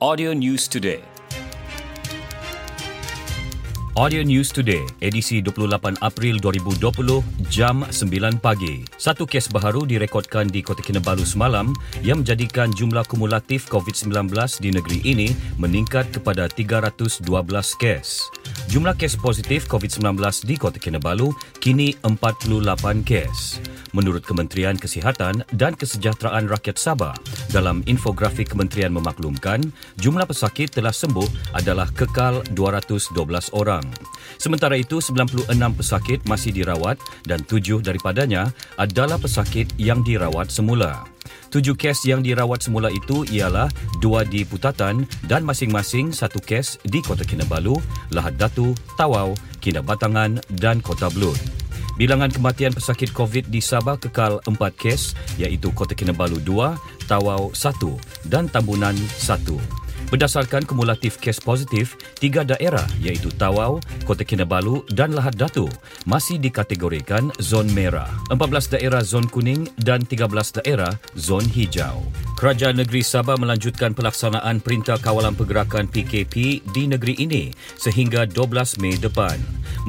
Audio 0.00 0.32
News 0.32 0.64
Today. 0.64 1.04
Audio 4.00 4.24
News 4.24 4.48
Today, 4.48 4.80
edisi 5.04 5.44
28 5.44 6.00
April 6.00 6.40
2020, 6.40 7.20
jam 7.52 7.84
9 7.84 8.40
pagi. 8.40 8.80
Satu 8.96 9.28
kes 9.28 9.52
baharu 9.52 9.84
direkodkan 9.84 10.48
di 10.48 10.64
Kota 10.64 10.80
Kinabalu 10.80 11.28
semalam 11.28 11.76
yang 12.00 12.24
menjadikan 12.24 12.72
jumlah 12.72 13.04
kumulatif 13.04 13.68
COVID-19 13.68 14.32
di 14.64 14.72
negeri 14.72 15.04
ini 15.04 15.28
meningkat 15.60 16.08
kepada 16.16 16.48
312 16.48 17.20
kes. 17.76 18.24
Jumlah 18.72 18.96
kes 18.96 19.20
positif 19.20 19.68
COVID-19 19.68 20.16
di 20.48 20.56
Kota 20.56 20.80
Kinabalu 20.80 21.28
kini 21.60 21.92
48 22.00 23.04
kes 23.04 23.60
menurut 23.92 24.22
Kementerian 24.22 24.76
Kesihatan 24.78 25.42
dan 25.54 25.72
Kesejahteraan 25.74 26.46
Rakyat 26.46 26.76
Sabah. 26.76 27.14
Dalam 27.50 27.82
infografik 27.86 28.52
kementerian 28.52 28.94
memaklumkan, 28.94 29.60
jumlah 29.98 30.26
pesakit 30.26 30.70
telah 30.70 30.94
sembuh 30.94 31.56
adalah 31.56 31.90
kekal 31.90 32.42
212 32.54 33.16
orang. 33.56 33.84
Sementara 34.40 34.78
itu, 34.78 35.02
96 35.02 35.50
pesakit 35.76 36.22
masih 36.24 36.54
dirawat 36.54 36.96
dan 37.26 37.42
tujuh 37.44 37.82
daripadanya 37.82 38.48
adalah 38.78 39.18
pesakit 39.18 39.68
yang 39.76 40.00
dirawat 40.06 40.48
semula. 40.48 41.04
Tujuh 41.50 41.74
kes 41.74 42.06
yang 42.06 42.22
dirawat 42.22 42.62
semula 42.62 42.88
itu 42.94 43.26
ialah 43.26 43.66
dua 43.98 44.22
di 44.22 44.46
Putatan 44.46 45.02
dan 45.26 45.42
masing-masing 45.42 46.14
satu 46.14 46.38
kes 46.38 46.78
di 46.86 47.02
Kota 47.02 47.26
Kinabalu, 47.26 47.74
Lahad 48.14 48.38
Datu, 48.38 48.70
Tawau, 48.94 49.34
Kinabatangan 49.58 50.38
dan 50.54 50.78
Kota 50.78 51.10
Blut. 51.10 51.59
Bilangan 51.98 52.30
kematian 52.30 52.70
pesakit 52.74 53.10
COVID 53.10 53.50
di 53.50 53.58
Sabah 53.58 53.98
kekal 53.98 54.38
4 54.44 54.54
kes 54.76 55.18
iaitu 55.40 55.74
Kota 55.74 55.94
Kinabalu 55.96 56.38
2, 56.42 57.08
Tawau 57.10 57.50
1 57.54 58.30
dan 58.30 58.46
Tambunan 58.46 58.94
1. 58.94 59.80
Berdasarkan 60.10 60.66
kumulatif 60.66 61.22
kes 61.22 61.38
positif, 61.38 61.94
tiga 62.18 62.42
daerah 62.42 62.82
iaitu 62.98 63.30
Tawau, 63.30 63.78
Kota 64.02 64.26
Kinabalu 64.26 64.82
dan 64.90 65.14
Lahad 65.14 65.38
Datu 65.38 65.70
masih 66.02 66.42
dikategorikan 66.42 67.30
zon 67.38 67.70
merah. 67.70 68.10
14 68.34 68.74
daerah 68.74 69.06
zon 69.06 69.30
kuning 69.30 69.70
dan 69.78 70.02
13 70.02 70.26
daerah 70.62 70.90
zon 71.14 71.46
hijau. 71.46 72.02
Kerajaan 72.40 72.80
Negeri 72.80 73.04
Sabah 73.04 73.38
melanjutkan 73.38 73.94
pelaksanaan 73.94 74.58
Perintah 74.64 74.98
Kawalan 74.98 75.36
Pergerakan 75.36 75.86
PKP 75.86 76.64
di 76.74 76.82
negeri 76.88 77.14
ini 77.20 77.52
sehingga 77.78 78.26
12 78.26 78.80
Mei 78.82 78.98
depan. 78.98 79.38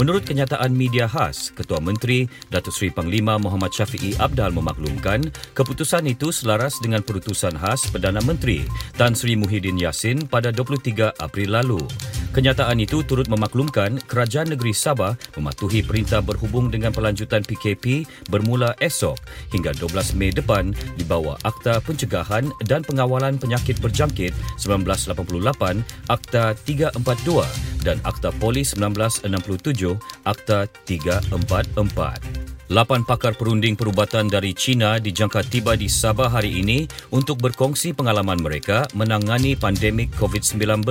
Menurut 0.01 0.25
kenyataan 0.25 0.73
media 0.73 1.05
khas, 1.05 1.53
Ketua 1.53 1.77
Menteri 1.77 2.25
Datuk 2.49 2.73
Seri 2.73 2.89
Panglima 2.89 3.37
Muhammad 3.37 3.69
Syafiee 3.69 4.17
Abdal 4.17 4.49
memaklumkan 4.49 5.21
keputusan 5.53 6.09
itu 6.09 6.33
selaras 6.33 6.73
dengan 6.81 7.05
perutusan 7.05 7.53
khas 7.53 7.85
Perdana 7.93 8.17
Menteri 8.25 8.65
Tan 8.97 9.13
Sri 9.13 9.37
Muhyiddin 9.37 9.77
Yassin 9.77 10.25
pada 10.25 10.49
23 10.49 11.13
April 11.21 11.53
lalu. 11.53 11.85
Kenyataan 12.31 12.79
itu 12.79 13.03
turut 13.03 13.27
memaklumkan 13.27 13.99
kerajaan 14.07 14.55
negeri 14.55 14.71
Sabah 14.71 15.19
mematuhi 15.35 15.83
perintah 15.83 16.23
berhubung 16.23 16.71
dengan 16.71 16.95
pelanjutan 16.95 17.43
PKP 17.43 18.07
bermula 18.31 18.71
esok 18.79 19.19
hingga 19.51 19.75
12 19.75 20.15
Mei 20.15 20.31
depan 20.31 20.71
di 20.95 21.03
bawah 21.03 21.35
Akta 21.43 21.83
Pencegahan 21.83 22.47
dan 22.63 22.87
Pengawalan 22.87 23.35
Penyakit 23.35 23.83
Berjangkit 23.83 24.31
1988, 24.55 25.83
Akta 26.07 26.55
342 26.55 27.83
dan 27.83 27.99
Akta 28.07 28.31
Polis 28.39 28.79
1967, 28.79 29.99
Akta 30.23 30.71
344. 30.87 32.50
Lapan 32.71 33.03
pakar 33.03 33.35
perunding 33.35 33.75
perubatan 33.75 34.31
dari 34.31 34.55
China 34.55 34.95
dijangka 34.95 35.43
tiba 35.43 35.75
di 35.75 35.91
Sabah 35.91 36.31
hari 36.31 36.63
ini 36.63 36.87
untuk 37.11 37.43
berkongsi 37.43 37.91
pengalaman 37.91 38.39
mereka 38.39 38.87
menangani 38.95 39.59
pandemik 39.59 40.07
COVID-19. 40.15 40.87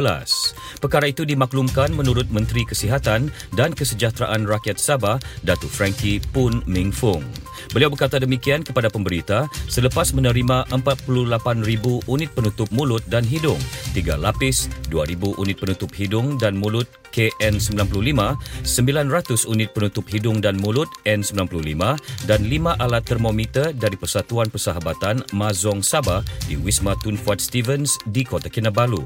Perkara 0.76 1.08
itu 1.08 1.24
dimaklumkan 1.24 1.88
menurut 1.96 2.28
Menteri 2.28 2.68
Kesihatan 2.68 3.32
dan 3.56 3.72
Kesejahteraan 3.72 4.44
Rakyat 4.44 4.76
Sabah, 4.76 5.16
Datu 5.40 5.72
Frankie 5.72 6.20
Pun 6.20 6.60
Ming 6.68 6.92
Fung. 6.92 7.24
Beliau 7.70 7.92
berkata 7.92 8.16
demikian 8.18 8.64
kepada 8.64 8.88
pemberita 8.88 9.46
selepas 9.68 10.10
menerima 10.16 10.68
48,000 10.72 12.08
unit 12.08 12.30
penutup 12.32 12.68
mulut 12.72 13.04
dan 13.06 13.22
hidung, 13.22 13.60
3 13.92 14.16
lapis, 14.16 14.72
2,000 14.88 15.36
unit 15.38 15.56
penutup 15.60 15.90
hidung 15.94 16.40
dan 16.40 16.56
mulut 16.56 16.88
KN95, 17.10 18.20
900 18.62 19.50
unit 19.50 19.70
penutup 19.74 20.06
hidung 20.06 20.38
dan 20.38 20.56
mulut 20.58 20.86
N95 21.04 21.98
dan 22.26 22.40
5 22.46 22.78
alat 22.78 23.02
termometer 23.02 23.74
dari 23.74 23.98
Persatuan 23.98 24.46
Persahabatan 24.46 25.26
Mazong 25.34 25.82
Sabah 25.82 26.22
di 26.46 26.54
Wisma 26.54 26.94
Tun 27.02 27.18
Fuad 27.18 27.42
Stevens 27.42 27.98
di 28.06 28.22
Kota 28.22 28.46
Kinabalu. 28.46 29.02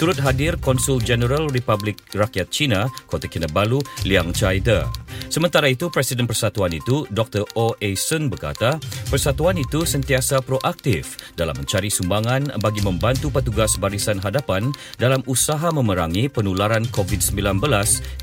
Turut 0.00 0.16
hadir 0.16 0.56
Konsul 0.58 1.04
Jeneral 1.04 1.52
Republik 1.52 2.00
Rakyat 2.16 2.48
China 2.48 2.88
Kota 3.04 3.28
Kinabalu 3.28 3.84
Liang 4.08 4.32
Chai-de. 4.32 4.88
Sementara 5.28 5.68
itu, 5.68 5.88
Presiden 5.88 6.28
Persatuan 6.28 6.72
itu, 6.72 7.04
Dr. 7.12 7.44
O. 7.56 7.76
A. 7.92 7.94
Sun 7.94 8.32
berkata, 8.32 8.80
Persatuan 9.12 9.60
itu 9.60 9.84
sentiasa 9.84 10.40
proaktif 10.40 11.20
dalam 11.36 11.52
mencari 11.52 11.92
sumbangan 11.92 12.56
bagi 12.64 12.80
membantu 12.80 13.28
petugas 13.28 13.76
barisan 13.76 14.16
hadapan 14.16 14.72
dalam 14.96 15.20
usaha 15.28 15.68
memerangi 15.68 16.32
penularan 16.32 16.88
COVID-19 16.88 17.60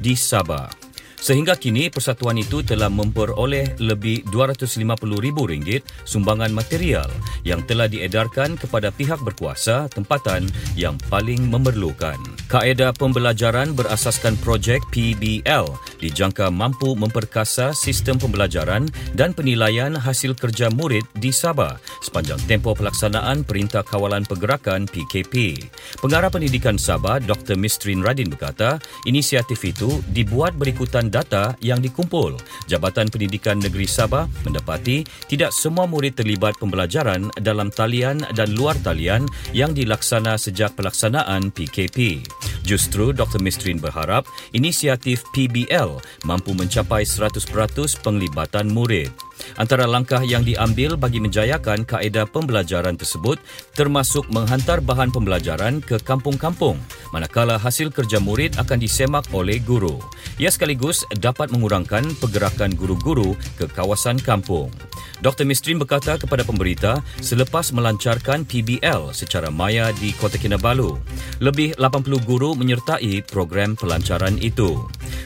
di 0.01 0.17
Sabah. 0.17 0.88
Sehingga 1.19 1.59
kini 1.59 1.91
persatuan 1.91 2.39
itu 2.39 2.63
telah 2.63 2.87
memperoleh 2.87 3.75
lebih 3.83 4.23
RM250,000 4.31 5.83
sumbangan 6.07 6.51
material 6.55 7.11
yang 7.43 7.59
telah 7.67 7.91
diedarkan 7.91 8.55
kepada 8.55 8.89
pihak 8.89 9.19
berkuasa 9.21 9.91
tempatan 9.91 10.47
yang 10.79 10.95
paling 11.11 11.43
memerlukan. 11.51 12.17
Kaedah 12.49 12.95
pembelajaran 12.95 13.75
berasaskan 13.75 14.39
projek 14.41 14.81
PBL 14.89 15.69
dijangka 15.99 16.49
mampu 16.49 16.95
memperkasa 16.95 17.75
sistem 17.75 18.17
pembelajaran 18.17 18.87
dan 19.13 19.35
penilaian 19.35 19.93
hasil 19.93 20.33
kerja 20.33 20.71
murid 20.71 21.03
di 21.19 21.29
Sabah 21.29 21.77
sepanjang 21.99 22.39
tempoh 22.47 22.73
pelaksanaan 22.73 23.43
Perintah 23.43 23.83
Kawalan 23.83 24.23
Pergerakan 24.23 24.87
PKP. 24.87 25.59
Pengarah 25.99 26.31
Pendidikan 26.31 26.79
Sabah 26.79 27.19
Dr. 27.19 27.59
Mistrin 27.59 28.01
Radin 28.01 28.31
berkata, 28.31 28.79
inisiatif 29.03 29.59
itu 29.67 29.99
dibuat 30.09 30.55
berikutan 30.55 31.08
data 31.09 31.57
yang 31.59 31.81
dikumpul. 31.83 32.37
Jabatan 32.69 33.09
Pendidikan 33.09 33.57
Negeri 33.59 33.89
Sabah 33.89 34.29
mendapati 34.45 35.03
tidak 35.27 35.51
semua 35.51 35.89
murid 35.89 36.15
terlibat 36.15 36.55
pembelajaran 36.61 37.33
dalam 37.41 37.73
talian 37.73 38.21
dan 38.37 38.53
luar 38.53 38.77
talian 38.79 39.25
yang 39.51 39.73
dilaksana 39.75 40.37
sejak 40.37 40.77
pelaksanaan 40.77 41.49
PKP. 41.49 42.23
Justru 42.63 43.11
Dr. 43.11 43.41
Mistrin 43.41 43.81
berharap 43.81 44.29
inisiatif 44.53 45.25
PBL 45.33 45.97
mampu 46.23 46.53
mencapai 46.53 47.03
100% 47.03 47.49
penglibatan 48.05 48.69
murid. 48.69 49.28
Antara 49.59 49.83
langkah 49.83 50.23
yang 50.23 50.47
diambil 50.47 50.95
bagi 50.95 51.19
menjayakan 51.19 51.83
kaedah 51.83 52.23
pembelajaran 52.31 52.95
tersebut 52.95 53.43
termasuk 53.75 54.23
menghantar 54.31 54.79
bahan 54.79 55.11
pembelajaran 55.11 55.83
ke 55.83 55.99
kampung-kampung 55.99 56.79
manakala 57.11 57.59
hasil 57.59 57.91
kerja 57.91 58.23
murid 58.23 58.55
akan 58.55 58.79
disemak 58.79 59.27
oleh 59.35 59.59
guru. 59.59 59.99
Ia 60.39 60.47
sekaligus 60.47 61.03
dapat 61.19 61.51
mengurangkan 61.51 62.07
pergerakan 62.23 62.71
guru-guru 62.71 63.35
ke 63.59 63.67
kawasan 63.67 64.15
kampung. 64.23 64.71
Dr. 65.19 65.43
Mistrin 65.43 65.75
berkata 65.75 66.15
kepada 66.15 66.47
pemberita 66.47 67.03
selepas 67.19 67.75
melancarkan 67.75 68.47
PBL 68.47 69.11
secara 69.11 69.51
maya 69.51 69.91
di 69.99 70.15
Kota 70.15 70.39
Kinabalu. 70.39 70.95
Lebih 71.43 71.75
80 71.75 72.23
guru 72.23 72.55
menyertai 72.55 73.27
program 73.27 73.75
pelancaran 73.75 74.39
itu. 74.39 74.79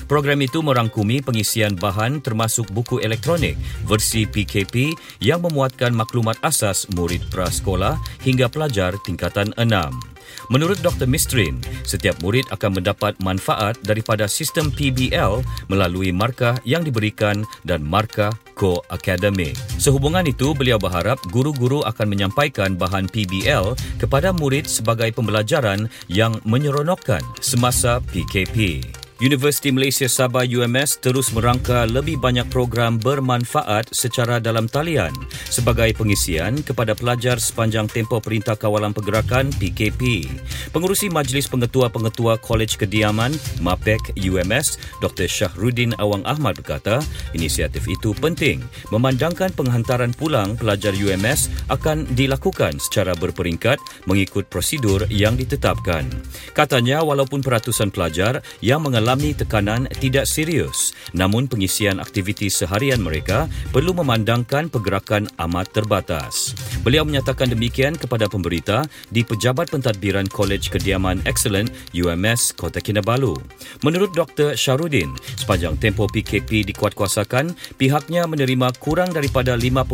Program 0.10 0.42
itu 0.42 0.66
merangkumi 0.66 1.22
pengisian 1.22 1.78
bahan 1.78 2.26
termasuk 2.26 2.74
buku 2.74 3.06
elektronik 3.06 3.54
versi 3.86 4.23
PKP 4.28 4.94
yang 5.24 5.44
memuatkan 5.44 5.92
maklumat 5.96 6.40
asas 6.44 6.86
murid 6.96 7.24
prasekolah 7.30 8.00
hingga 8.24 8.48
pelajar 8.48 8.96
tingkatan 9.04 9.52
6. 9.56 10.14
Menurut 10.52 10.80
Dr. 10.84 11.08
Mistrin, 11.08 11.62
setiap 11.88 12.20
murid 12.20 12.44
akan 12.52 12.82
mendapat 12.82 13.16
manfaat 13.24 13.80
daripada 13.86 14.28
sistem 14.28 14.68
PBL 14.74 15.44
melalui 15.72 16.12
markah 16.12 16.58
yang 16.68 16.84
diberikan 16.84 17.48
dan 17.64 17.84
markah 17.86 18.34
co-academic. 18.58 19.56
Sehubungan 19.80 20.26
itu, 20.28 20.52
beliau 20.52 20.78
berharap 20.78 21.20
guru-guru 21.32 21.82
akan 21.88 22.08
menyampaikan 22.12 22.76
bahan 22.76 23.08
PBL 23.10 23.78
kepada 24.02 24.36
murid 24.36 24.68
sebagai 24.68 25.10
pembelajaran 25.16 25.88
yang 26.12 26.38
menyeronokkan 26.44 27.24
semasa 27.40 28.04
PKP. 28.12 29.03
Universiti 29.24 29.72
Malaysia 29.72 30.12
Sabah 30.12 30.44
UMS 30.44 31.00
terus 31.00 31.32
merangka 31.32 31.88
lebih 31.88 32.20
banyak 32.20 32.44
program 32.52 33.00
bermanfaat 33.00 33.96
secara 33.96 34.36
dalam 34.44 34.68
talian 34.68 35.16
sebagai 35.48 35.96
pengisian 35.96 36.60
kepada 36.60 36.92
pelajar 36.92 37.40
sepanjang 37.40 37.88
tempoh 37.88 38.20
Perintah 38.20 38.60
Kawalan 38.60 38.92
Pergerakan 38.92 39.48
PKP. 39.56 40.28
Pengurusi 40.76 41.08
Majlis 41.08 41.48
Pengetua-Pengetua 41.48 42.36
Kolej 42.44 42.76
Kediaman 42.76 43.32
MAPEC 43.64 44.12
UMS 44.20 44.76
Dr. 45.00 45.32
Syahrudin 45.32 45.96
Awang 46.04 46.28
Ahmad 46.28 46.60
berkata, 46.60 47.00
inisiatif 47.32 47.88
itu 47.88 48.12
penting 48.20 48.60
memandangkan 48.92 49.56
penghantaran 49.56 50.12
pulang 50.12 50.60
pelajar 50.60 50.92
UMS 50.92 51.48
akan 51.72 52.12
dilakukan 52.12 52.76
secara 52.76 53.16
berperingkat 53.16 53.80
mengikut 54.04 54.52
prosedur 54.52 55.08
yang 55.08 55.40
ditetapkan. 55.40 56.12
Katanya 56.52 57.00
walaupun 57.08 57.40
peratusan 57.40 57.88
pelajar 57.88 58.44
yang 58.60 58.84
mengalami 58.84 59.13
mengalami 59.14 59.38
tekanan 59.38 59.86
tidak 60.02 60.26
serius 60.26 60.90
namun 61.14 61.46
pengisian 61.46 62.02
aktiviti 62.02 62.50
seharian 62.50 62.98
mereka 62.98 63.46
perlu 63.70 63.94
memandangkan 63.94 64.74
pergerakan 64.74 65.30
amat 65.38 65.70
terbatas. 65.70 66.58
Beliau 66.82 67.06
menyatakan 67.06 67.54
demikian 67.54 67.94
kepada 67.94 68.26
pemberita 68.26 68.82
di 69.14 69.22
Pejabat 69.22 69.70
Pentadbiran 69.70 70.26
Kolej 70.26 70.74
Kediaman 70.74 71.22
Excellent 71.30 71.70
UMS 71.94 72.58
Kota 72.58 72.82
Kinabalu. 72.82 73.38
Menurut 73.86 74.18
Dr. 74.18 74.58
Syarudin, 74.58 75.14
sepanjang 75.38 75.78
tempoh 75.78 76.10
PKP 76.10 76.66
dikuatkuasakan, 76.74 77.54
pihaknya 77.78 78.26
menerima 78.26 78.74
kurang 78.82 79.14
daripada 79.14 79.54
50% 79.54 79.86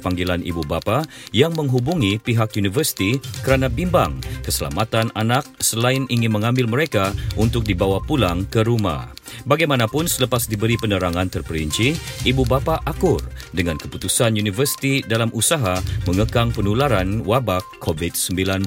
panggilan 0.00 0.40
ibu 0.40 0.64
bapa 0.64 1.04
yang 1.36 1.52
menghubungi 1.52 2.16
pihak 2.16 2.56
universiti 2.56 3.20
kerana 3.44 3.68
bimbang 3.68 4.16
keselamatan 4.40 5.12
anak 5.12 5.44
selain 5.60 6.08
ingin 6.08 6.32
mengambil 6.32 6.64
mereka 6.64 7.12
untuk 7.36 7.66
dibawa 7.68 8.00
pulang 8.00 8.45
ke 8.48 8.64
rumah. 8.66 9.10
Bagaimanapun 9.44 10.10
selepas 10.10 10.46
diberi 10.46 10.74
penerangan 10.80 11.30
terperinci, 11.30 11.94
ibu 12.26 12.42
bapa 12.42 12.82
akur 12.86 13.22
dengan 13.52 13.78
keputusan 13.78 14.34
universiti 14.34 15.04
dalam 15.04 15.30
usaha 15.34 15.78
mengekang 16.06 16.50
penularan 16.50 17.22
wabak 17.22 17.62
COVID-19. 17.78 18.66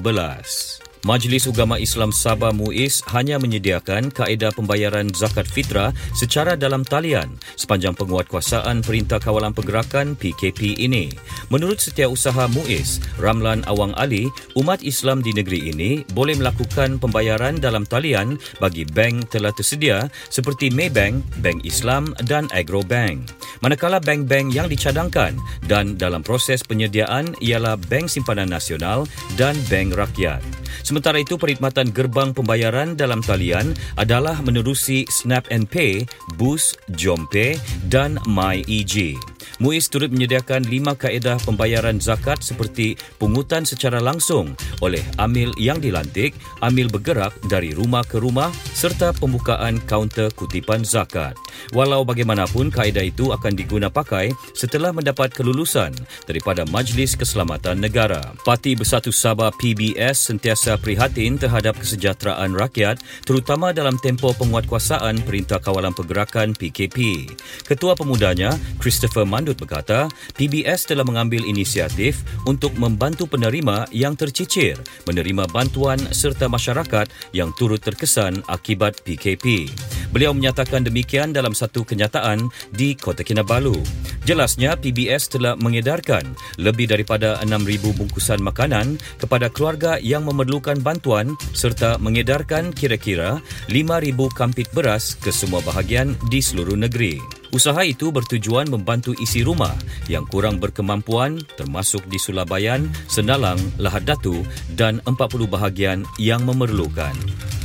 Majlis 1.00 1.48
Ugama 1.48 1.80
Islam 1.80 2.12
Sabah 2.12 2.52
MUIS 2.52 3.00
hanya 3.16 3.40
menyediakan 3.40 4.12
kaedah 4.12 4.52
pembayaran 4.52 5.08
zakat 5.16 5.48
fitrah 5.48 5.96
secara 6.12 6.60
dalam 6.60 6.84
talian 6.84 7.40
sepanjang 7.56 7.96
penguatkuasaan 7.96 8.84
Perintah 8.84 9.16
Kawalan 9.16 9.56
Pergerakan 9.56 10.12
PKP 10.12 10.76
ini. 10.76 11.08
Menurut 11.48 11.80
setiausaha 11.80 12.52
MUIS, 12.52 13.00
Ramlan 13.16 13.64
Awang 13.64 13.96
Ali, 13.96 14.28
umat 14.60 14.84
Islam 14.84 15.24
di 15.24 15.32
negeri 15.32 15.72
ini 15.72 16.04
boleh 16.12 16.36
melakukan 16.36 17.00
pembayaran 17.00 17.56
dalam 17.56 17.88
talian 17.88 18.36
bagi 18.60 18.84
bank 18.84 19.32
telah 19.32 19.56
tersedia 19.56 20.04
seperti 20.28 20.68
Maybank, 20.68 21.24
Bank 21.40 21.64
Islam 21.64 22.12
dan 22.28 22.44
Agro 22.52 22.84
Bank. 22.84 23.39
Manakala 23.60 24.00
bank-bank 24.00 24.56
yang 24.56 24.72
dicadangkan 24.72 25.36
dan 25.68 26.00
dalam 26.00 26.24
proses 26.24 26.64
penyediaan 26.64 27.36
ialah 27.44 27.76
Bank 27.76 28.08
Simpanan 28.08 28.48
Nasional 28.48 29.04
dan 29.36 29.52
Bank 29.68 29.92
Rakyat. 29.92 30.40
Sementara 30.80 31.20
itu, 31.20 31.36
perkhidmatan 31.36 31.92
gerbang 31.92 32.32
pembayaran 32.32 32.96
dalam 32.96 33.20
talian 33.20 33.76
adalah 34.00 34.40
menerusi 34.40 35.04
Snap 35.12 35.44
and 35.52 35.68
Pay, 35.68 36.08
Boost, 36.40 36.80
Jompay 36.96 37.60
dan 37.92 38.16
MyEG. 38.24 39.20
MUIS 39.60 39.92
turut 39.92 40.08
menyediakan 40.08 40.64
lima 40.72 40.96
kaedah 40.96 41.36
pembayaran 41.44 42.00
zakat 42.00 42.40
seperti 42.40 42.96
pungutan 43.20 43.68
secara 43.68 44.00
langsung 44.00 44.56
oleh 44.80 45.04
amil 45.20 45.52
yang 45.60 45.76
dilantik, 45.84 46.32
amil 46.64 46.88
bergerak 46.88 47.36
dari 47.44 47.76
rumah 47.76 48.00
ke 48.00 48.16
rumah 48.16 48.48
serta 48.80 49.12
pembukaan 49.12 49.76
kaunter 49.84 50.32
kutipan 50.32 50.80
zakat. 50.80 51.36
Walau 51.76 52.00
bagaimanapun, 52.08 52.72
kaedah 52.72 53.04
itu 53.04 53.36
akan 53.36 53.52
diguna 53.52 53.92
pakai 53.92 54.32
setelah 54.56 54.96
mendapat 54.96 55.36
kelulusan 55.36 55.92
daripada 56.24 56.64
Majlis 56.72 57.12
Keselamatan 57.20 57.84
Negara. 57.84 58.32
Parti 58.48 58.72
Bersatu 58.72 59.12
Sabah 59.12 59.52
PBS 59.60 60.32
sentiasa 60.32 60.80
prihatin 60.80 61.36
terhadap 61.36 61.76
kesejahteraan 61.76 62.56
rakyat 62.56 62.96
terutama 63.28 63.76
dalam 63.76 64.00
tempoh 64.00 64.32
penguatkuasaan 64.40 65.20
Perintah 65.28 65.60
Kawalan 65.60 65.92
Pergerakan 65.92 66.56
PKP. 66.56 67.28
Ketua 67.68 67.92
Pemudanya, 67.92 68.56
Christopher 68.80 69.28
Mandu 69.28 69.50
Bandut 69.50 69.66
berkata, 69.66 70.06
PBS 70.38 70.86
telah 70.86 71.02
mengambil 71.02 71.42
inisiatif 71.42 72.22
untuk 72.46 72.70
membantu 72.78 73.26
penerima 73.26 73.90
yang 73.90 74.14
tercicir 74.14 74.78
menerima 75.10 75.50
bantuan 75.50 75.98
serta 76.14 76.46
masyarakat 76.46 77.10
yang 77.34 77.50
turut 77.58 77.82
terkesan 77.82 78.38
akibat 78.46 78.69
PKP. 78.76 79.70
Beliau 80.10 80.34
menyatakan 80.34 80.82
demikian 80.82 81.30
dalam 81.30 81.54
satu 81.54 81.86
kenyataan 81.86 82.50
di 82.74 82.98
Kota 82.98 83.22
Kinabalu. 83.22 83.78
Jelasnya, 84.26 84.74
PBS 84.74 85.30
telah 85.30 85.54
mengedarkan 85.56 86.34
lebih 86.58 86.90
daripada 86.90 87.38
6,000 87.46 87.94
bungkusan 87.94 88.42
makanan 88.42 88.98
kepada 89.22 89.48
keluarga 89.48 89.96
yang 90.02 90.26
memerlukan 90.26 90.82
bantuan 90.82 91.38
serta 91.54 91.96
mengedarkan 92.02 92.74
kira-kira 92.74 93.38
5,000 93.70 94.12
kampit 94.34 94.66
beras 94.74 95.14
ke 95.14 95.30
semua 95.30 95.62
bahagian 95.62 96.18
di 96.28 96.42
seluruh 96.42 96.76
negeri. 96.76 97.39
Usaha 97.50 97.82
itu 97.82 98.14
bertujuan 98.14 98.70
membantu 98.70 99.10
isi 99.18 99.42
rumah 99.42 99.74
yang 100.06 100.22
kurang 100.30 100.62
berkemampuan 100.62 101.42
termasuk 101.58 102.06
di 102.06 102.14
Sulabayan, 102.14 102.86
Senalang, 103.10 103.58
Lahad 103.74 104.06
Datu 104.06 104.46
dan 104.78 105.02
40 105.02 105.50
bahagian 105.50 106.06
yang 106.22 106.46
memerlukan. 106.46 107.14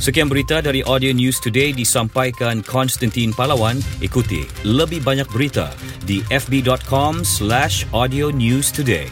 Sekian 0.02 0.28
berita 0.28 0.60
dari 0.60 0.84
Audio 0.84 1.14
News 1.14 1.40
Today 1.40 1.72
disampaikan 1.72 2.60
Konstantin 2.66 3.32
Palawan. 3.32 3.80
Ikuti 4.02 4.44
lebih 4.66 5.00
banyak 5.00 5.30
berita 5.32 5.72
di 6.04 6.20
fb.com 6.28 7.24
slash 7.24 7.88
audio 7.96 8.28
news 8.28 8.68
today. 8.74 9.08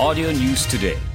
Audio 0.00 0.32
News 0.32 0.66
Today 0.66 1.11